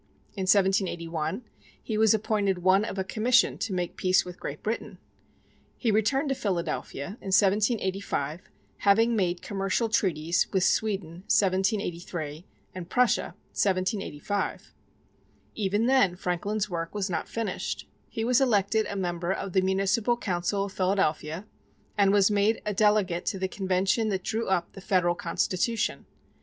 In 0.33 0.47
1781, 0.49 1.43
he 1.83 1.95
was 1.95 2.15
appointed 2.15 2.63
one 2.63 2.83
of 2.83 2.97
a 2.97 3.03
commission 3.03 3.59
to 3.59 3.71
make 3.71 3.95
peace 3.97 4.25
with 4.25 4.39
Great 4.39 4.63
Britain. 4.63 4.97
He 5.77 5.91
returned 5.91 6.29
to 6.29 6.33
Philadelphia 6.33 7.17
in 7.21 7.27
1785, 7.29 8.41
having 8.77 9.15
made 9.15 9.43
commercial 9.43 9.89
treaties 9.89 10.47
with 10.51 10.63
Sweden 10.63 11.17
(1783) 11.29 12.47
and 12.73 12.89
Prussia 12.89 13.35
(1785). 13.51 14.73
Even 15.53 15.85
then, 15.85 16.15
Franklin's 16.15 16.67
work 16.67 16.95
was 16.95 17.07
not 17.07 17.27
finished. 17.29 17.87
He 18.09 18.23
was 18.25 18.41
elected 18.41 18.87
a 18.89 18.95
member 18.95 19.31
of 19.31 19.53
the 19.53 19.61
municipal 19.61 20.17
council 20.17 20.65
of 20.65 20.73
Philadelphia, 20.73 21.45
and 21.95 22.11
was 22.11 22.31
made 22.31 22.59
a 22.65 22.73
delegate 22.73 23.27
to 23.27 23.37
the 23.37 23.47
Convention 23.47 24.09
that 24.09 24.23
drew 24.23 24.47
up 24.47 24.73
the 24.73 24.81
Federal 24.81 25.13
Constitution. 25.13 26.07